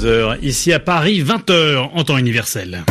22h, 0.00 0.38
ici 0.42 0.72
à 0.72 0.80
Paris, 0.80 1.22
20h 1.22 1.90
en 1.92 2.04
temps 2.04 2.16
universel. 2.16 2.84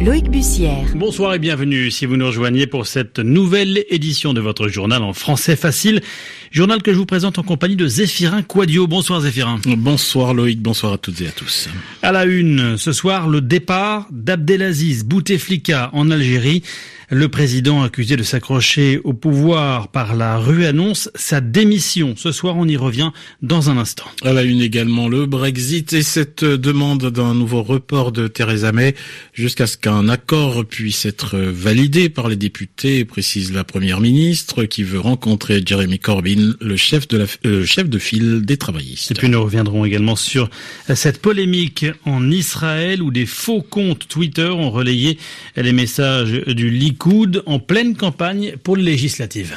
Loïc 0.00 0.30
Bussière. 0.30 0.84
Bonsoir 0.94 1.32
et 1.34 1.38
bienvenue 1.38 1.90
si 1.90 2.04
vous 2.04 2.16
nous 2.16 2.26
rejoignez 2.26 2.66
pour 2.66 2.86
cette 2.86 3.18
nouvelle 3.18 3.84
édition 3.88 4.34
de 4.34 4.40
votre 4.40 4.68
journal 4.68 5.02
en 5.02 5.14
français 5.14 5.56
facile. 5.56 6.02
Journal 6.50 6.82
que 6.82 6.92
je 6.92 6.98
vous 6.98 7.06
présente 7.06 7.38
en 7.38 7.42
compagnie 7.42 7.76
de 7.76 7.88
Zéphirin 7.88 8.42
Quadio. 8.42 8.86
Bonsoir 8.86 9.22
Zéphirin. 9.22 9.60
Bonsoir 9.64 10.34
Loïc, 10.34 10.60
bonsoir 10.60 10.92
à 10.92 10.98
toutes 10.98 11.22
et 11.22 11.28
à 11.28 11.32
tous. 11.32 11.68
À 12.02 12.12
la 12.12 12.26
une, 12.26 12.76
ce 12.76 12.92
soir, 12.92 13.28
le 13.28 13.40
départ 13.40 14.08
d'Abdelaziz 14.10 15.04
Bouteflika 15.04 15.88
en 15.94 16.10
Algérie. 16.10 16.62
Le 17.08 17.28
président 17.28 17.84
accusé 17.84 18.16
de 18.16 18.24
s'accrocher 18.24 19.00
au 19.04 19.12
pouvoir 19.12 19.92
par 19.92 20.16
la 20.16 20.38
rue 20.38 20.66
annonce 20.66 21.08
sa 21.14 21.40
démission. 21.40 22.14
Ce 22.16 22.32
soir, 22.32 22.56
on 22.56 22.66
y 22.66 22.76
revient 22.76 23.12
dans 23.42 23.70
un 23.70 23.78
instant. 23.78 24.06
À 24.24 24.32
la 24.32 24.42
une 24.42 24.60
également, 24.60 25.08
le 25.08 25.24
Brexit 25.26 25.92
et 25.92 26.02
cette 26.02 26.42
demande 26.42 27.12
d'un 27.12 27.32
nouveau 27.32 27.62
report 27.62 28.10
de 28.10 28.26
Theresa 28.26 28.72
May 28.72 28.96
jusqu'à 29.34 29.68
ce 29.68 29.76
qu'un 29.76 30.08
accord 30.08 30.64
puisse 30.64 31.06
être 31.06 31.38
validé 31.38 32.08
par 32.08 32.28
les 32.28 32.34
députés, 32.34 33.04
précise 33.04 33.52
la 33.52 33.62
première 33.62 34.00
ministre 34.00 34.64
qui 34.64 34.82
veut 34.82 34.98
rencontrer 34.98 35.62
Jeremy 35.64 36.00
Corbyn, 36.00 36.54
le 36.60 36.76
chef 36.76 37.06
de 37.06 37.18
la, 37.18 37.26
euh, 37.44 37.64
chef 37.64 37.88
de 37.88 38.00
file 38.00 38.42
des 38.44 38.56
travaillistes. 38.56 39.12
Et 39.12 39.14
puis 39.14 39.28
nous 39.28 39.40
reviendrons 39.44 39.84
également 39.84 40.16
sur 40.16 40.50
cette 40.92 41.22
polémique 41.22 41.86
en 42.04 42.32
Israël 42.32 43.00
où 43.00 43.12
des 43.12 43.26
faux 43.26 43.62
comptes 43.62 44.08
Twitter 44.08 44.48
ont 44.48 44.72
relayé 44.72 45.18
les 45.54 45.72
messages 45.72 46.32
du 46.32 46.68
leak 46.68 46.95
Coude 46.98 47.42
en 47.46 47.58
pleine 47.58 47.96
campagne 47.96 48.54
pour 48.62 48.76
les 48.76 48.82
législatives. 48.82 49.56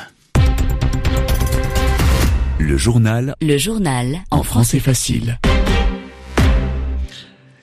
Le 2.60 2.78
journal. 2.78 3.36
Le 3.42 3.58
journal. 3.58 4.22
En 4.32 4.44
français 4.44 4.80
facile. 4.80 5.40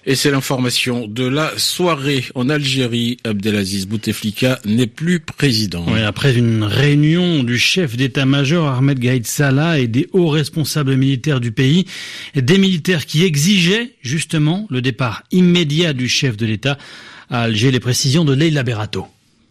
Et 0.09 0.15
c'est 0.15 0.31
l'information 0.31 1.09
de 1.09 1.27
la 1.27 1.51
soirée 1.59 2.25
en 2.37 2.49
Algérie. 2.49 3.17
Abdelaziz 3.25 3.87
Bouteflika 3.87 4.61
n'est 4.65 4.87
plus 4.87 5.19
président. 5.19 5.85
Oui, 5.89 6.01
après 6.01 6.37
une 6.37 6.63
réunion 6.63 7.43
du 7.43 7.59
chef 7.59 7.97
d'état-major 7.97 8.69
Ahmed 8.69 9.01
Gaïd 9.01 9.27
Salah 9.27 9.81
et 9.81 9.89
des 9.89 10.09
hauts 10.13 10.29
responsables 10.29 10.97
militaires 10.97 11.41
du 11.41 11.51
pays, 11.51 11.87
des 12.37 12.59
militaires 12.59 13.05
qui 13.05 13.25
exigeaient 13.25 13.95
justement 14.01 14.69
le 14.71 14.81
départ 14.81 15.25
immédiat 15.33 15.93
du 15.93 16.09
chef 16.09 16.37
de 16.37 16.47
l'État 16.47 16.79
à 17.29 17.43
Alger, 17.43 17.73
les 17.73 17.81
précisions 17.81 18.25
de 18.25 18.33
Leila 18.33 18.63
Berato. 18.63 19.09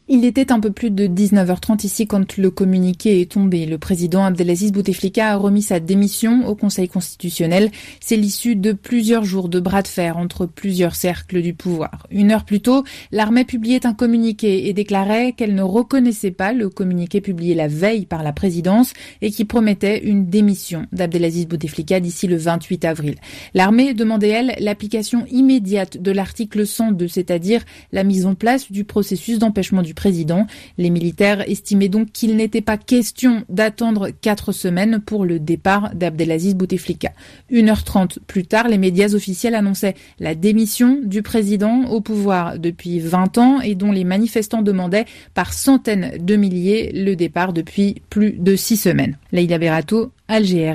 Il 0.08 0.24
était 0.24 0.52
un 0.52 0.60
peu 0.60 0.72
plus 0.72 0.92
de 0.92 1.08
19h30 1.08 1.84
ici 1.84 2.06
quand 2.06 2.38
le 2.38 2.52
communiqué 2.52 3.22
est 3.22 3.32
tombé. 3.32 3.66
Le 3.66 3.80
président 3.80 4.24
Abdelaziz 4.24 4.72
Bouteflika 4.72 5.32
a 5.32 5.36
remis 5.36 5.64
sa 5.64 5.80
démission 5.80 6.48
au 6.48 6.54
Conseil 6.54 6.88
constitutionnel. 6.88 7.72
C'est 8.02 8.16
l'issue 8.16 8.56
de 8.56 8.72
plusieurs 8.72 9.24
jours 9.24 9.50
de 9.50 9.60
bras 9.60 9.82
de 9.82 9.88
fer 9.88 10.18
entre 10.18 10.46
plusieurs 10.46 10.94
cercles 10.94 11.42
du 11.42 11.56
pouvoir. 11.56 12.06
Une 12.12 12.32
heure 12.32 12.46
plus 12.46 12.60
tôt, 12.60 12.84
l'armée 13.12 13.46
publiait 13.46 13.88
un 13.88 13.96
communiqué 13.96 14.68
et 14.68 14.74
déclarait 14.74 15.32
qu'elle 15.32 15.56
ne 15.56 15.64
reconnaissait 15.64 16.30
pas 16.30 16.54
le 16.54 16.70
communiqué 16.70 17.20
publié 17.20 17.56
la 17.56 17.68
veille 17.68 18.06
par 18.06 18.22
la 18.22 18.32
présidence 18.32 18.94
et 19.24 19.32
qui 19.32 19.44
promettait 19.44 20.04
une 20.06 20.28
démission 20.28 20.86
d'Abdelaziz 20.92 21.48
Bouteflika 21.48 22.00
d'ici 22.00 22.28
le 22.28 22.38
28 22.38 22.86
avril. 22.86 23.16
L'armée 23.56 23.96
demandait, 23.96 24.30
elle, 24.30 24.56
l'application 24.60 25.26
immédiate 25.32 25.98
de 25.98 26.12
l'article 26.12 26.68
102, 26.68 27.08
c'est-à-dire 27.08 27.64
la 27.92 28.04
mise 28.04 28.28
en 28.28 28.36
place 28.36 28.72
du 28.72 28.84
processus 28.84 29.40
d'empêchement 29.40 29.82
du 29.82 29.95
président. 29.96 30.46
Les 30.78 30.90
militaires 30.90 31.50
estimaient 31.50 31.90
donc 31.90 32.12
qu'il 32.12 32.36
n'était 32.36 32.62
pas 32.62 32.78
question 32.78 33.44
d'attendre 33.50 34.10
quatre 34.10 34.52
semaines 34.52 35.00
pour 35.04 35.26
le 35.26 35.40
départ 35.40 35.96
d'Abdelaziz 35.96 36.56
Bouteflika. 36.56 37.14
Une 37.50 37.70
heure 37.70 37.84
trente 37.84 38.20
plus 38.28 38.46
tard, 38.46 38.68
les 38.68 38.78
médias 38.78 39.14
officiels 39.14 39.56
annonçaient 39.56 39.96
la 40.20 40.36
démission 40.36 41.00
du 41.04 41.22
président 41.22 41.86
au 41.86 42.02
pouvoir 42.02 42.60
depuis 42.60 43.00
20 43.00 43.38
ans 43.38 43.62
et 43.62 43.76
dont 43.76 43.92
les 43.92 44.04
manifestants 44.04 44.62
demandaient 44.62 45.06
par 45.34 45.54
centaines 45.54 46.18
de 46.20 46.36
milliers 46.36 46.92
le 46.94 47.16
départ 47.16 47.54
depuis 47.54 48.02
plus 48.10 48.34
de 48.34 48.56
six 48.56 48.78
semaines. 48.78 49.18
Leïla 49.32 49.58
Berato, 49.58 50.12
Alger. 50.28 50.74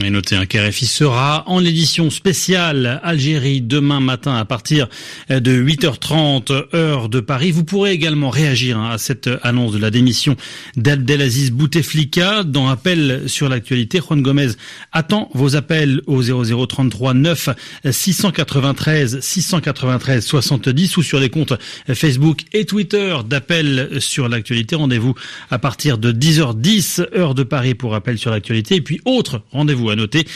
Et 0.00 0.08
notez 0.08 0.36
un 0.36 0.46
KRFI 0.46 0.86
sera 0.86 1.44
en 1.48 1.62
édition 1.62 2.08
spéciale 2.08 2.98
Algérie 3.04 3.60
demain 3.60 4.00
matin 4.00 4.34
à 4.34 4.46
partir 4.46 4.88
de 5.28 5.62
8h30 5.62 6.74
heure 6.74 7.10
de 7.10 7.20
Paris. 7.20 7.50
Vous 7.50 7.62
pourrez 7.62 7.92
également 7.92 8.30
réagir 8.30 8.78
hein, 8.78 8.88
à 8.88 8.96
cette 8.96 9.28
annonce 9.42 9.72
de 9.72 9.78
la 9.78 9.90
démission 9.90 10.34
d'Abdelaziz 10.78 11.50
Bouteflika 11.50 12.42
dans 12.42 12.68
appel 12.68 13.24
sur 13.26 13.50
l'actualité. 13.50 14.00
Juan 14.00 14.22
Gomez 14.22 14.52
attend 14.92 15.28
vos 15.34 15.56
appels 15.56 16.00
au 16.06 16.22
0033 16.22 17.12
9 17.12 17.50
693 17.90 19.20
693 19.20 20.24
70 20.24 20.96
ou 20.96 21.02
sur 21.02 21.20
les 21.20 21.28
comptes 21.28 21.52
Facebook 21.92 22.44
et 22.54 22.64
Twitter 22.64 23.14
d'appel 23.28 24.00
sur 24.00 24.30
l'actualité. 24.30 24.74
Rendez-vous 24.74 25.14
à 25.50 25.58
partir 25.58 25.98
de 25.98 26.12
10h10 26.12 27.14
heure 27.14 27.34
de 27.34 27.42
Paris 27.42 27.74
pour 27.74 27.94
appel 27.94 28.16
sur 28.16 28.30
l'actualité 28.30 28.76
et 28.76 28.80
puis 28.80 28.98
autre 29.04 29.42
rendez-vous 29.52 29.81
à 29.90 29.96
noter. 29.96 30.26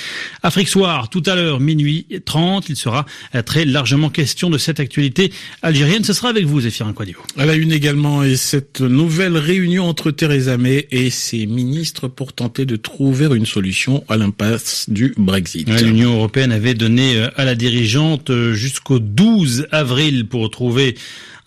Afrique 0.42 0.68
Soir, 0.68 1.08
tout 1.08 1.22
à 1.26 1.34
l'heure, 1.34 1.60
minuit 1.60 2.06
30, 2.24 2.68
il 2.68 2.76
sera 2.76 3.06
très 3.44 3.64
largement 3.64 4.10
question 4.10 4.50
de 4.50 4.58
cette 4.58 4.80
actualité 4.80 5.32
algérienne. 5.62 6.04
Ce 6.04 6.12
sera 6.12 6.28
avec 6.28 6.44
vous, 6.44 6.60
Zéphirin 6.60 6.92
Quadio. 6.92 7.18
À 7.36 7.46
la 7.46 7.54
une 7.54 7.72
également, 7.72 8.22
et 8.22 8.36
cette 8.36 8.80
nouvelle 8.80 9.36
réunion 9.36 9.88
entre 9.88 10.10
Theresa 10.10 10.56
May 10.56 10.86
et 10.90 11.10
ses 11.10 11.46
ministres 11.46 12.08
pour 12.08 12.32
tenter 12.32 12.64
de 12.64 12.76
trouver 12.76 13.26
une 13.34 13.46
solution 13.46 14.04
à 14.08 14.16
l'impasse 14.16 14.88
du 14.88 15.14
Brexit. 15.16 15.68
L'Union 15.82 16.14
européenne 16.14 16.52
avait 16.52 16.74
donné 16.74 17.16
euh, 17.16 17.28
à 17.36 17.44
la 17.44 17.54
dirigeante 17.54 18.30
euh, 18.30 18.54
jusqu'au 18.54 18.98
12 18.98 19.68
avril 19.70 20.26
pour 20.26 20.50
trouver 20.50 20.96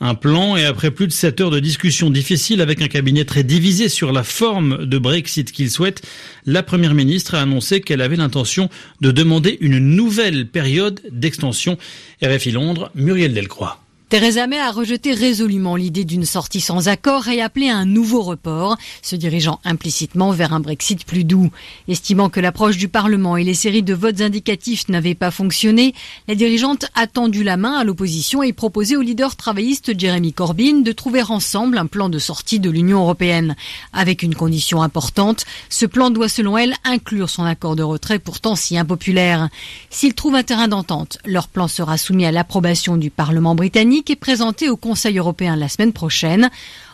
un 0.01 0.15
plan 0.15 0.55
et 0.55 0.65
après 0.65 0.91
plus 0.91 1.07
de 1.07 1.11
7 1.11 1.41
heures 1.41 1.51
de 1.51 1.59
discussion 1.59 2.09
difficile 2.09 2.61
avec 2.61 2.81
un 2.81 2.87
cabinet 2.87 3.25
très 3.25 3.43
divisé 3.43 3.89
sur 3.89 4.11
la 4.11 4.23
forme 4.23 4.85
de 4.85 4.97
Brexit 4.97 5.51
qu'il 5.51 5.69
souhaite, 5.69 6.01
la 6.45 6.63
Première 6.63 6.93
ministre 6.93 7.35
a 7.35 7.41
annoncé 7.41 7.81
qu'elle 7.81 8.01
avait 8.01 8.15
l'intention 8.15 8.69
de 9.01 9.11
demander 9.11 9.57
une 9.61 9.79
nouvelle 9.79 10.47
période 10.47 11.01
d'extension. 11.11 11.77
RFI 12.23 12.51
Londres, 12.51 12.91
Muriel 12.95 13.33
Delcroix. 13.33 13.79
Theresa 14.09 14.47
May 14.47 14.57
a 14.57 14.71
rejeté 14.71 15.13
résolument 15.13 15.75
l'idée 15.75 16.03
d'une 16.03 16.25
sortie 16.25 16.61
sans 16.61 16.87
accord 16.87 17.27
et 17.27 17.41
appelé 17.41 17.69
à 17.69 17.77
un 17.77 17.85
nouveau 17.85 18.23
report, 18.23 18.75
se 19.03 19.15
dirigeant 19.15 19.59
implicitement 19.63 20.31
vers 20.31 20.51
un 20.51 20.59
Brexit 20.59 21.05
plus 21.05 21.23
doux. 21.23 21.51
Estimant 21.87 22.29
que 22.29 22.39
l'approche 22.39 22.77
du 22.77 22.87
Parlement 22.87 23.37
et 23.37 23.43
les 23.43 23.53
séries 23.53 23.83
de 23.83 23.93
votes 23.93 24.21
indicatifs 24.21 24.89
n'avaient 24.89 25.13
pas 25.13 25.29
fonctionné, 25.29 25.93
la 26.27 26.33
dirigeante 26.33 26.87
a 26.95 27.05
tendu 27.05 27.43
la 27.43 27.55
main 27.55 27.77
à 27.77 27.83
l'opposition 27.83 28.41
et 28.41 28.51
proposé 28.51 28.97
au 28.97 29.01
leader 29.01 29.35
travailliste 29.35 29.91
Jeremy 29.95 30.33
Corbyn 30.33 30.81
de 30.81 30.91
trouver 30.91 31.21
ensemble 31.21 31.77
un 31.77 31.85
plan 31.85 32.09
de 32.09 32.17
sortie 32.17 32.59
de 32.59 32.71
l'Union 32.71 33.01
européenne. 33.01 33.55
Avec 33.93 34.23
une 34.23 34.33
condition 34.33 34.81
importante, 34.81 35.45
ce 35.69 35.85
plan 35.85 36.09
doit 36.09 36.29
selon 36.29 36.57
elle 36.57 36.73
inclure 36.83 37.29
son 37.29 37.43
accord 37.43 37.75
de 37.75 37.83
retrait 37.83 38.17
pourtant 38.17 38.55
si 38.55 38.75
impopulaire. 38.75 39.49
S'il 39.91 40.15
trouve 40.15 40.33
un 40.33 40.41
terrain 40.41 40.67
d'entente, 40.67 41.19
leur 41.25 41.47
plan 41.47 41.67
sera 41.67 41.99
soumis 41.99 42.25
à 42.25 42.31
l'approbation 42.31 42.97
du 42.97 43.11
Parlement 43.11 43.53
britannique 43.53 43.98
est 44.07 44.15
présenté 44.15 44.69
au 44.69 44.77
Conseil 44.77 45.17
européen 45.17 45.55
la 45.55 45.67
semaine 45.69 45.93
prochaine. 45.93 46.49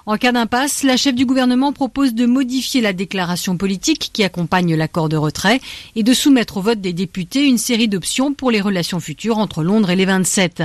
En 0.07 0.17
cas 0.17 0.31
d'impasse, 0.31 0.83
la 0.83 0.97
chef 0.97 1.15
du 1.15 1.25
gouvernement 1.25 1.73
propose 1.73 2.13
de 2.13 2.27
modifier 2.27 2.79
la 2.79 2.93
déclaration 2.93 3.57
politique 3.57 4.11
qui 4.13 4.23
accompagne 4.23 4.75
l'accord 4.75 5.09
de 5.09 5.17
retrait 5.17 5.59
et 5.95 6.03
de 6.03 6.13
soumettre 6.13 6.57
au 6.57 6.61
vote 6.61 6.79
des 6.79 6.93
députés 6.93 7.47
une 7.47 7.57
série 7.57 7.87
d'options 7.87 8.31
pour 8.31 8.51
les 8.51 8.61
relations 8.61 8.99
futures 8.99 9.39
entre 9.39 9.63
Londres 9.63 9.89
et 9.89 9.95
les 9.95 10.05
27. 10.05 10.61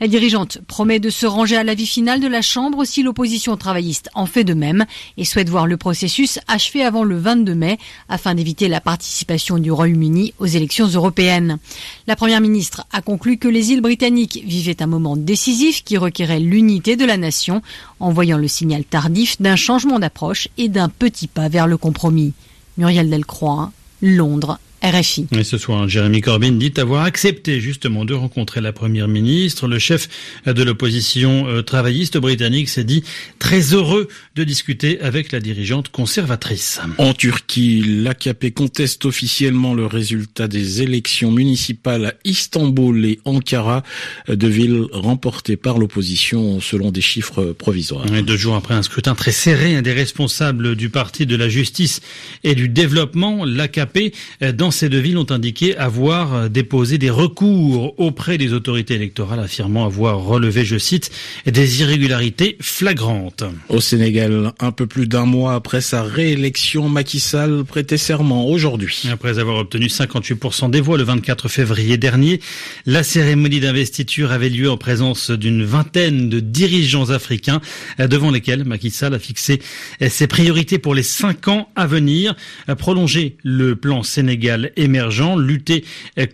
La 0.00 0.08
dirigeante 0.08 0.58
promet 0.66 0.98
de 0.98 1.08
se 1.08 1.24
ranger 1.24 1.56
à 1.56 1.62
l'avis 1.62 1.86
final 1.86 2.18
de 2.18 2.26
la 2.26 2.42
Chambre 2.42 2.84
si 2.84 3.04
l'opposition 3.04 3.56
travailliste 3.56 4.10
en 4.14 4.26
fait 4.26 4.42
de 4.42 4.54
même 4.54 4.84
et 5.16 5.24
souhaite 5.24 5.50
voir 5.50 5.68
le 5.68 5.76
processus 5.76 6.40
achevé 6.48 6.82
avant 6.82 7.04
le 7.04 7.16
22 7.16 7.54
mai 7.54 7.78
afin 8.08 8.34
d'éviter 8.34 8.66
la 8.66 8.80
participation 8.80 9.58
du 9.58 9.70
Royaume-Uni 9.70 10.34
aux 10.40 10.46
élections 10.46 10.88
européennes. 10.88 11.58
La 12.08 12.16
première 12.16 12.40
ministre 12.40 12.84
a 12.92 13.02
conclu 13.02 13.36
que 13.36 13.46
les 13.46 13.70
îles 13.70 13.82
britanniques 13.82 14.42
vivaient 14.44 14.82
un 14.82 14.88
moment 14.88 15.16
décisif 15.16 15.84
qui 15.84 15.96
requérait 15.96 16.40
l'unité 16.40 16.96
de 16.96 17.04
la 17.04 17.16
nation 17.16 17.62
en 18.00 18.10
voyant 18.10 18.38
le 18.38 18.48
signal 18.48 18.79
tardif 18.84 19.40
d'un 19.40 19.56
changement 19.56 19.98
d'approche 19.98 20.48
et 20.58 20.68
d'un 20.68 20.88
petit 20.88 21.26
pas 21.26 21.48
vers 21.48 21.66
le 21.66 21.76
compromis. 21.76 22.32
Muriel 22.76 23.10
Delcroix, 23.10 23.72
Londres, 24.02 24.58
RFI. 24.82 25.26
Et 25.36 25.44
ce 25.44 25.58
soir, 25.58 25.88
Jérémy 25.88 26.22
Corbyn 26.22 26.52
dit 26.52 26.72
avoir 26.78 27.04
accepté 27.04 27.60
justement 27.60 28.06
de 28.06 28.14
rencontrer 28.14 28.62
la 28.62 28.72
première 28.72 29.08
ministre. 29.08 29.68
Le 29.68 29.78
chef 29.78 30.08
de 30.46 30.62
l'opposition 30.62 31.46
euh, 31.48 31.62
travailliste 31.62 32.16
britannique 32.16 32.70
s'est 32.70 32.84
dit 32.84 33.04
très 33.38 33.74
heureux 33.74 34.08
de 34.36 34.44
discuter 34.44 35.00
avec 35.00 35.32
la 35.32 35.40
dirigeante 35.40 35.90
conservatrice. 35.90 36.80
En 36.96 37.12
Turquie, 37.12 37.82
l'AKP 37.84 38.54
conteste 38.54 39.04
officiellement 39.04 39.74
le 39.74 39.84
résultat 39.84 40.48
des 40.48 40.80
élections 40.80 41.30
municipales 41.30 42.06
à 42.06 42.14
Istanbul 42.24 43.04
et 43.04 43.20
Ankara, 43.26 43.82
deux 44.28 44.48
villes 44.48 44.86
remportées 44.92 45.56
par 45.56 45.78
l'opposition 45.78 46.60
selon 46.60 46.90
des 46.90 47.02
chiffres 47.02 47.52
provisoires. 47.52 48.06
Et 48.14 48.22
deux 48.22 48.36
jours 48.36 48.56
après 48.56 48.74
un 48.74 48.82
scrutin 48.82 49.14
très 49.14 49.32
serré, 49.32 49.76
un 49.76 49.82
des 49.82 49.92
responsables 49.92 50.74
du 50.74 50.88
parti 50.88 51.26
de 51.26 51.36
la 51.36 51.50
justice 51.50 52.00
et 52.44 52.54
du 52.54 52.68
développement, 52.68 53.44
l'AKP, 53.44 54.14
dans 54.54 54.69
dans 54.70 54.76
ces 54.76 54.88
deux 54.88 55.00
villes 55.00 55.18
ont 55.18 55.26
indiqué 55.32 55.76
avoir 55.76 56.48
déposé 56.48 56.96
des 56.96 57.10
recours 57.10 57.98
auprès 57.98 58.38
des 58.38 58.52
autorités 58.52 58.94
électorales 58.94 59.40
affirmant 59.40 59.84
avoir 59.84 60.20
relevé, 60.20 60.64
je 60.64 60.78
cite, 60.78 61.10
des 61.44 61.80
irrégularités 61.80 62.56
flagrantes. 62.60 63.42
Au 63.68 63.80
Sénégal, 63.80 64.52
un 64.60 64.70
peu 64.70 64.86
plus 64.86 65.08
d'un 65.08 65.24
mois 65.24 65.54
après 65.54 65.80
sa 65.80 66.04
réélection, 66.04 66.88
Macky 66.88 67.18
Sall 67.18 67.64
prêtait 67.64 67.96
serment 67.96 68.46
aujourd'hui. 68.46 69.08
Après 69.10 69.40
avoir 69.40 69.56
obtenu 69.56 69.86
58% 69.88 70.70
des 70.70 70.80
voix 70.80 70.96
le 70.96 71.02
24 71.02 71.48
février 71.48 71.96
dernier, 71.96 72.38
la 72.86 73.02
cérémonie 73.02 73.58
d'investiture 73.58 74.30
avait 74.30 74.50
lieu 74.50 74.70
en 74.70 74.76
présence 74.76 75.32
d'une 75.32 75.64
vingtaine 75.64 76.28
de 76.28 76.38
dirigeants 76.38 77.10
africains 77.10 77.60
devant 77.98 78.30
lesquels 78.30 78.62
Macky 78.62 78.92
Sall 78.92 79.14
a 79.14 79.18
fixé 79.18 79.60
ses 80.08 80.28
priorités 80.28 80.78
pour 80.78 80.94
les 80.94 81.02
cinq 81.02 81.48
ans 81.48 81.68
à 81.74 81.88
venir, 81.88 82.36
prolonger 82.78 83.36
le 83.42 83.74
plan 83.74 84.04
Sénégal 84.04 84.59
émergent, 84.76 85.36
lutter 85.36 85.84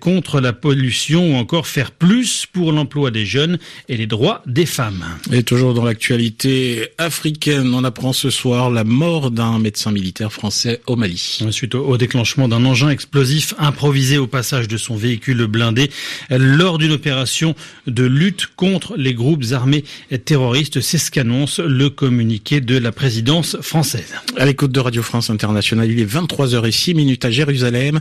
contre 0.01 0.41
la 0.41 0.53
pollution 0.53 1.33
ou 1.33 1.37
encore 1.37 1.67
faire 1.67 1.91
plus 1.91 2.47
pour 2.47 2.73
l'emploi 2.73 3.11
des 3.11 3.27
jeunes 3.27 3.59
et 3.89 3.97
les 3.97 4.07
droits 4.07 4.43
des 4.47 4.67
femmes. 4.67 5.05
Et 5.33 5.43
toujours 5.43 5.75
dans 5.75 5.85
l'actualité 5.85 6.89
africaine, 6.99 7.73
on 7.75 7.85
apprend 7.85 8.13
ce 8.13 8.31
soir 8.31 8.71
la 8.71 8.85
mort 8.85 9.31
d'un 9.31 9.59
médecin 9.59 9.93
militaire 9.93 10.33
français 10.33 10.81
au 10.87 10.97
Mali. 10.97 11.41
Suite 11.51 11.75
au 11.75 11.97
déclenchement 11.97 12.49
d'un 12.49 12.65
engin 12.65 12.91
explosif 12.91 13.55
improvisé 13.59 14.19
au 14.19 14.27
passage 14.27 14.69
de 14.69 14.77
son 14.77 14.97
véhicule 14.97 15.47
blindé 15.47 15.91
lors 16.31 16.79
d'une 16.79 16.93
opération 16.93 17.55
de 17.87 18.05
lutte 18.05 18.47
contre 18.57 18.97
les 18.97 19.15
groupes 19.15 19.45
armés 19.53 19.85
terroristes, 20.25 20.81
c'est 20.81 20.99
ce 20.99 21.11
qu'annonce 21.11 21.59
le 21.59 21.91
communiqué 21.91 22.61
de 22.61 22.77
la 22.79 22.93
présidence 22.93 23.57
française. 23.61 24.15
À 24.37 24.45
l'écoute 24.45 24.73
de 24.73 24.81
Radio 24.81 25.03
France 25.03 25.31
Internationale, 25.31 25.91
il 25.91 26.01
est 26.01 26.13
23h06 26.13 26.95
minutes 26.95 27.25
à 27.25 27.31
Jérusalem. 27.31 28.01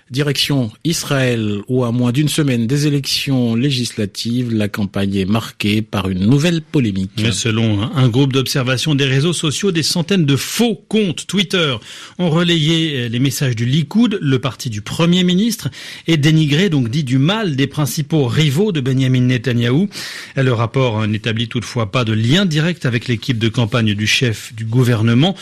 Direction 0.11 0.71
Israël, 0.83 1.61
où 1.69 1.85
à 1.85 1.93
moins 1.93 2.11
d'une 2.11 2.27
semaine 2.27 2.67
des 2.67 2.85
élections 2.85 3.55
législatives, 3.55 4.53
la 4.53 4.67
campagne 4.67 5.15
est 5.15 5.25
marquée 5.25 5.81
par 5.81 6.09
une 6.09 6.27
nouvelle 6.27 6.61
polémique. 6.61 7.11
Mais 7.17 7.31
selon 7.31 7.89
un 7.95 8.09
groupe 8.09 8.33
d'observation 8.33 8.93
des 8.93 9.05
réseaux 9.05 9.31
sociaux, 9.31 9.71
des 9.71 9.83
centaines 9.83 10.25
de 10.25 10.35
faux 10.35 10.75
comptes 10.89 11.27
Twitter 11.27 11.75
ont 12.19 12.29
relayé 12.29 13.07
les 13.07 13.19
messages 13.19 13.55
du 13.55 13.65
Likoud, 13.65 14.19
le 14.21 14.39
parti 14.39 14.69
du 14.69 14.81
Premier 14.81 15.23
ministre, 15.23 15.69
et 16.07 16.17
dénigré, 16.17 16.69
donc 16.69 16.89
dit 16.89 17.05
du 17.05 17.17
mal, 17.17 17.55
des 17.55 17.67
principaux 17.67 18.25
rivaux 18.25 18.73
de 18.73 18.81
Benjamin 18.81 19.21
Netanyahou. 19.21 19.87
Le 20.35 20.51
rapport 20.51 21.07
n'établit 21.07 21.47
toutefois 21.47 21.89
pas 21.89 22.03
de 22.03 22.11
lien 22.11 22.45
direct 22.45 22.85
avec 22.85 23.07
l'équipe 23.07 23.39
de 23.39 23.47
campagne 23.47 23.93
du 23.93 24.07
chef 24.07 24.53
du 24.53 24.65
gouvernement. 24.65 25.37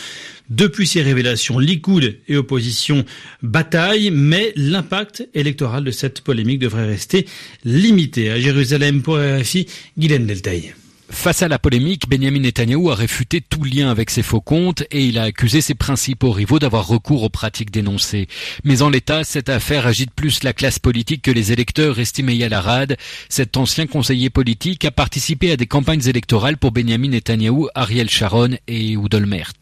Depuis 0.50 0.88
ces 0.88 1.00
révélations, 1.00 1.60
Likoud 1.60 2.18
et 2.26 2.36
opposition 2.36 3.04
bataillent, 3.40 4.10
mais 4.10 4.52
l'impact 4.60 5.28
électoral 5.34 5.84
de 5.84 5.90
cette 5.90 6.20
polémique 6.20 6.58
devrait 6.60 6.86
rester 6.86 7.26
limité. 7.64 8.30
À 8.30 8.38
Jérusalem 8.38 9.02
pour 9.02 9.16
RFI, 9.16 9.66
Guylaine 9.98 10.26
Deltaï. 10.26 10.74
Face 11.10 11.42
à 11.42 11.48
la 11.48 11.58
polémique, 11.58 12.08
Benjamin 12.08 12.40
Netanyahu 12.40 12.90
a 12.90 12.94
réfuté 12.94 13.42
tout 13.42 13.62
lien 13.64 13.90
avec 13.90 14.10
ses 14.10 14.22
faux 14.22 14.40
comptes 14.40 14.84
et 14.90 15.04
il 15.04 15.18
a 15.18 15.24
accusé 15.24 15.60
ses 15.60 15.74
principaux 15.74 16.30
rivaux 16.30 16.58
d'avoir 16.58 16.86
recours 16.86 17.24
aux 17.24 17.28
pratiques 17.28 17.70
dénoncées. 17.70 18.26
Mais 18.64 18.80
en 18.80 18.88
l'état, 18.88 19.22
cette 19.24 19.48
affaire 19.48 19.86
agite 19.86 20.12
plus 20.12 20.42
la 20.44 20.52
classe 20.52 20.78
politique 20.78 21.22
que 21.22 21.30
les 21.30 21.52
électeurs, 21.52 21.98
estime 21.98 22.30
Eyal 22.30 22.54
Arad. 22.54 22.96
Cet 23.28 23.56
ancien 23.56 23.86
conseiller 23.86 24.30
politique 24.30 24.84
a 24.84 24.90
participé 24.90 25.52
à 25.52 25.56
des 25.56 25.66
campagnes 25.66 26.06
électorales 26.06 26.56
pour 26.56 26.72
Benjamin 26.72 27.08
Netanyahu, 27.08 27.66
Ariel 27.74 28.08
Sharon 28.08 28.56
et 28.66 28.92
Udolmert. 28.92 29.52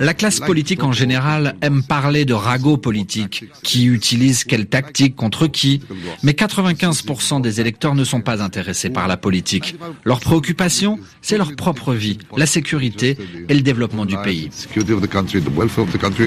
La 0.00 0.14
classe 0.14 0.40
politique 0.40 0.82
en 0.82 0.92
général 0.92 1.54
aime 1.62 1.82
parler 1.82 2.24
de 2.24 2.34
ragots 2.34 2.76
politiques, 2.76 3.44
qui 3.62 3.86
utilise 3.86 4.44
quelle 4.44 4.66
tactique 4.66 5.16
contre 5.16 5.46
qui, 5.46 5.80
mais 6.22 6.32
95% 6.32 7.40
des 7.40 7.60
électeurs 7.60 7.94
ne 7.94 8.04
sont 8.04 8.20
pas 8.20 8.42
intéressés 8.42 8.90
par 8.90 9.08
la 9.08 9.16
politique. 9.16 9.75
Leur 10.04 10.20
préoccupation, 10.20 10.98
c'est 11.22 11.38
leur 11.38 11.54
propre 11.56 11.94
vie, 11.94 12.18
la 12.36 12.46
sécurité 12.46 13.18
et 13.48 13.54
le 13.54 13.60
développement 13.60 14.04
du 14.04 14.16
pays. 14.18 14.50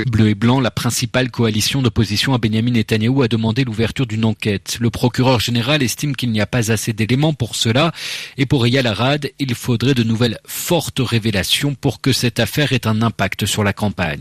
Bleu 0.07 0.29
et 0.29 0.35
Blanc, 0.35 0.59
la 0.59 0.71
principale 0.71 1.31
coalition 1.31 1.81
d'opposition 1.81 2.33
à 2.33 2.37
Benjamin 2.37 2.71
Netanyahu, 2.71 3.23
a 3.23 3.27
demandé 3.27 3.63
l'ouverture 3.63 4.05
d'une 4.05 4.25
enquête. 4.25 4.77
Le 4.79 4.89
procureur 4.89 5.39
général 5.39 5.83
estime 5.83 6.15
qu'il 6.15 6.31
n'y 6.31 6.41
a 6.41 6.45
pas 6.45 6.71
assez 6.71 6.93
d'éléments 6.93 7.33
pour 7.33 7.55
cela 7.55 7.91
et 8.37 8.45
pour 8.45 8.65
Eyal 8.65 8.87
Arad, 8.87 9.29
il 9.39 9.55
faudrait 9.55 9.93
de 9.93 10.03
nouvelles 10.03 10.37
fortes 10.45 10.99
révélations 10.99 11.75
pour 11.75 12.01
que 12.01 12.11
cette 12.11 12.39
affaire 12.39 12.73
ait 12.73 12.87
un 12.87 13.01
impact 13.01 13.45
sur 13.45 13.63
la 13.63 13.73
campagne. 13.73 14.19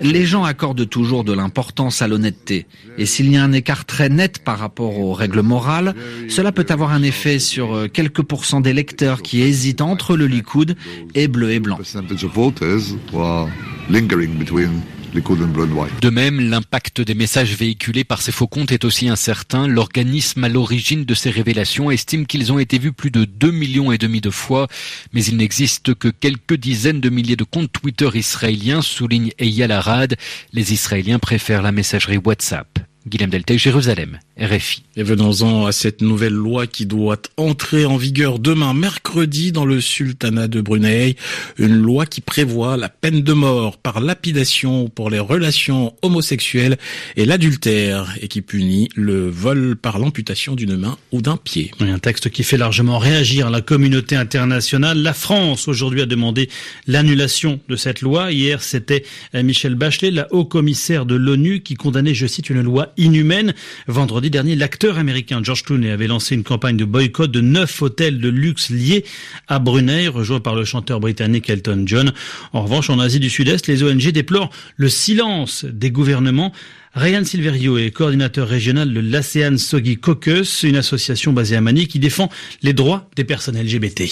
Les 0.00 0.26
gens 0.26 0.44
accordent 0.44 0.88
toujours 0.88 1.24
de 1.24 1.32
l'importance 1.32 2.02
à 2.02 2.08
l'honnêteté 2.08 2.66
et 2.98 3.06
s'il 3.06 3.30
y 3.30 3.36
a 3.36 3.44
un 3.44 3.52
écart 3.52 3.84
très 3.84 4.08
net 4.08 4.38
par 4.40 4.58
rapport 4.58 4.98
aux 4.98 5.12
règles 5.12 5.42
morales, 5.42 5.94
cela 6.28 6.52
peut 6.52 6.66
avoir 6.68 6.92
un 6.92 7.02
effet 7.02 7.38
sur 7.48 7.74
euh, 7.74 7.88
quelques 7.88 8.22
pourcents 8.22 8.60
d'électeurs 8.60 9.22
qui 9.22 9.40
hésitent 9.40 9.80
entre 9.80 10.16
le 10.16 10.26
Likoud 10.26 10.76
et 11.14 11.26
bleu 11.28 11.50
et 11.50 11.60
blanc. 11.60 11.78
De 16.02 16.10
même, 16.10 16.40
l'impact 16.40 17.00
des 17.00 17.14
messages 17.14 17.56
véhiculés 17.56 18.04
par 18.04 18.20
ces 18.20 18.30
faux 18.30 18.46
comptes 18.46 18.72
est 18.72 18.84
aussi 18.84 19.08
incertain. 19.08 19.66
L'organisme 19.66 20.44
à 20.44 20.48
l'origine 20.48 21.04
de 21.04 21.14
ces 21.14 21.30
révélations 21.30 21.90
estime 21.90 22.26
qu'ils 22.26 22.52
ont 22.52 22.58
été 22.58 22.78
vus 22.78 22.92
plus 22.92 23.10
de 23.10 23.24
2 23.24 23.50
millions 23.50 23.90
et 23.90 23.98
demi 23.98 24.20
de 24.20 24.30
fois, 24.30 24.68
mais 25.14 25.24
il 25.24 25.38
n'existe 25.38 25.94
que 25.94 26.08
quelques 26.08 26.56
dizaines 26.56 27.00
de 27.00 27.08
milliers 27.08 27.36
de 27.36 27.44
comptes 27.44 27.72
Twitter 27.72 28.10
israéliens, 28.14 28.82
souligne 28.82 29.32
Eyal 29.38 29.72
Arad. 29.72 30.16
Les 30.52 30.74
Israéliens 30.74 31.18
préfèrent 31.18 31.62
la 31.62 31.72
messagerie 31.72 32.18
WhatsApp. 32.18 32.77
Guillaume 33.08 33.30
Deltay, 33.30 33.58
Jérusalem, 33.58 34.18
RFI. 34.38 34.84
Et 34.96 35.02
venons-en 35.02 35.66
à 35.66 35.72
cette 35.72 36.02
nouvelle 36.02 36.34
loi 36.34 36.66
qui 36.66 36.86
doit 36.86 37.20
entrer 37.36 37.84
en 37.84 37.96
vigueur 37.96 38.38
demain, 38.38 38.74
mercredi, 38.74 39.52
dans 39.52 39.64
le 39.64 39.80
sultanat 39.80 40.48
de 40.48 40.60
Brunei. 40.60 41.16
Une 41.58 41.76
loi 41.76 42.06
qui 42.06 42.20
prévoit 42.20 42.76
la 42.76 42.88
peine 42.88 43.22
de 43.22 43.32
mort 43.32 43.78
par 43.78 44.00
lapidation 44.00 44.88
pour 44.88 45.10
les 45.10 45.18
relations 45.18 45.94
homosexuelles 46.02 46.76
et 47.16 47.24
l'adultère 47.24 48.14
et 48.20 48.28
qui 48.28 48.42
punit 48.42 48.88
le 48.94 49.28
vol 49.28 49.76
par 49.76 49.98
l'amputation 49.98 50.54
d'une 50.54 50.76
main 50.76 50.96
ou 51.12 51.22
d'un 51.22 51.36
pied. 51.36 51.70
Un 51.80 51.98
texte 51.98 52.30
qui 52.30 52.42
fait 52.42 52.58
largement 52.58 52.98
réagir 52.98 53.50
la 53.50 53.60
communauté 53.60 54.16
internationale. 54.16 54.98
La 54.98 55.14
France, 55.14 55.68
aujourd'hui, 55.68 56.02
a 56.02 56.06
demandé 56.06 56.48
l'annulation 56.86 57.60
de 57.68 57.76
cette 57.76 58.02
loi. 58.02 58.30
Hier, 58.32 58.62
c'était 58.62 59.04
Michel 59.34 59.74
Bachelet, 59.74 60.10
la 60.10 60.32
haut-commissaire 60.32 61.06
de 61.06 61.14
l'ONU, 61.14 61.60
qui 61.60 61.74
condamnait, 61.74 62.14
je 62.14 62.26
cite, 62.26 62.50
une 62.50 62.62
loi 62.62 62.92
inhumaine. 62.98 63.54
Vendredi 63.86 64.28
dernier, 64.28 64.56
l'acteur 64.56 64.98
américain 64.98 65.40
George 65.42 65.62
Clooney 65.62 65.90
avait 65.90 66.06
lancé 66.06 66.34
une 66.34 66.42
campagne 66.42 66.76
de 66.76 66.84
boycott 66.84 67.30
de 67.30 67.40
neuf 67.40 67.80
hôtels 67.80 68.18
de 68.18 68.28
luxe 68.28 68.70
liés 68.70 69.04
à 69.46 69.58
Brunei, 69.58 70.08
rejoint 70.08 70.40
par 70.40 70.54
le 70.54 70.64
chanteur 70.64 71.00
britannique 71.00 71.48
Elton 71.48 71.84
John. 71.86 72.12
En 72.52 72.62
revanche, 72.62 72.90
en 72.90 72.98
Asie 72.98 73.20
du 73.20 73.30
Sud-Est, 73.30 73.66
les 73.66 73.82
ONG 73.82 74.08
déplorent 74.10 74.50
le 74.76 74.88
silence 74.88 75.64
des 75.64 75.90
gouvernements. 75.90 76.52
Ryan 76.94 77.24
Silverio 77.24 77.78
est 77.78 77.90
coordinateur 77.90 78.48
régional 78.48 78.92
de 78.92 79.00
l'ASEAN 79.00 79.56
Sogi 79.56 79.98
Caucus, 79.98 80.64
une 80.64 80.76
association 80.76 81.32
basée 81.32 81.56
à 81.56 81.60
Manille 81.60 81.88
qui 81.88 81.98
défend 81.98 82.28
les 82.62 82.72
droits 82.72 83.08
des 83.14 83.24
personnes 83.24 83.60
LGBT. 83.60 84.02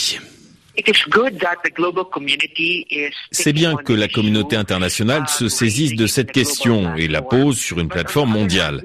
C'est 3.30 3.52
bien 3.52 3.76
que 3.76 3.92
la 3.92 4.08
communauté 4.08 4.56
internationale 4.56 5.28
se 5.28 5.48
saisisse 5.48 5.94
de 5.94 6.06
cette 6.06 6.32
question 6.32 6.94
et 6.96 7.08
la 7.08 7.22
pose 7.22 7.58
sur 7.58 7.78
une 7.78 7.88
plateforme 7.88 8.30
mondiale. 8.30 8.84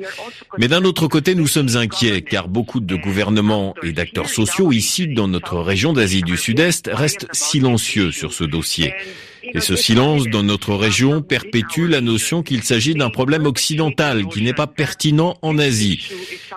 Mais 0.57 0.67
d'un 0.67 0.83
autre 0.83 1.07
côté, 1.07 1.35
nous 1.35 1.47
sommes 1.47 1.75
inquiets 1.75 2.21
car 2.21 2.47
beaucoup 2.47 2.79
de 2.79 2.95
gouvernements 2.95 3.75
et 3.83 3.91
d'acteurs 3.91 4.29
sociaux 4.29 4.71
ici 4.71 5.07
dans 5.07 5.27
notre 5.27 5.57
région 5.59 5.93
d'Asie 5.93 6.21
du 6.21 6.37
Sud-Est 6.37 6.89
restent 6.91 7.27
silencieux 7.33 8.11
sur 8.11 8.33
ce 8.33 8.43
dossier. 8.43 8.93
Et 9.53 9.59
ce 9.59 9.75
silence 9.75 10.25
dans 10.25 10.43
notre 10.43 10.73
région 10.75 11.21
perpétue 11.21 11.87
la 11.87 12.01
notion 12.01 12.43
qu'il 12.43 12.63
s'agit 12.63 12.95
d'un 12.95 13.09
problème 13.09 13.45
occidental 13.45 14.25
qui 14.27 14.41
n'est 14.41 14.53
pas 14.53 14.67
pertinent 14.67 15.37
en 15.41 15.57
Asie. 15.57 16.09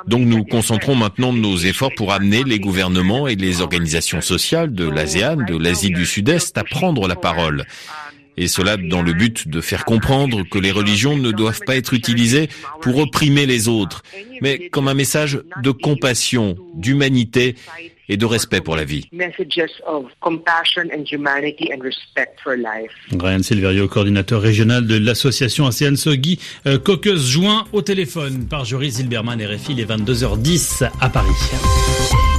Donc 0.07 0.27
nous 0.27 0.45
concentrons 0.45 0.95
maintenant 0.95 1.33
nos 1.33 1.57
efforts 1.57 1.95
pour 1.97 2.13
amener 2.13 2.45
les 2.45 2.61
gouvernements 2.61 3.27
et 3.27 3.37
les 3.37 3.61
organisations 3.61 4.21
sociales 4.21 4.73
de 4.73 4.89
l'ASEAN, 4.89 5.37
de 5.37 5.57
l'Asie 5.57 5.91
du 5.91 6.07
Sud-Est 6.07 6.57
à 6.59 6.65
prendre 6.65 7.09
la 7.09 7.17
parole. 7.17 7.65
Et 8.37 8.49
cela 8.49 8.77
dans 8.77 9.03
le 9.03 9.13
but 9.13 9.47
de 9.47 9.61
faire 9.61 9.85
comprendre 9.85 10.43
que 10.49 10.59
les 10.59 10.73
religions 10.73 11.17
ne 11.17 11.31
doivent 11.31 11.61
pas 11.67 11.77
être 11.77 11.95
utilisées 11.95 12.49
pour 12.81 12.99
opprimer 12.99 13.47
les 13.47 13.69
autres, 13.69 14.03
mais 14.41 14.69
comme 14.71 14.89
un 14.89 14.95
message 14.95 15.41
de 15.63 15.71
compassion, 15.71 16.57
d'humanité 16.75 17.55
et 18.09 18.17
de 18.17 18.25
respect 18.25 18.61
pour 18.61 18.77
la 18.77 18.85
vie. 18.85 19.09
Ryan 23.13 23.43
Silverio, 23.43 23.89
coordinateur 23.89 24.41
régional 24.41 24.87
de 24.87 24.97
l'association 24.97 25.67
ASEAN 25.67 25.97
Sogi, 25.97 26.39
euh, 26.67 26.79
Caucus 26.79 27.21
joint 27.21 27.67
au 27.73 27.83
téléphone 27.83 28.47
par 28.49 28.65
Joris 28.65 28.95
Zilberman 28.95 29.41
RFI, 29.43 29.75
les 29.75 29.87
22h10 29.87 30.89
à 31.01 31.09
Paris. 31.09 32.34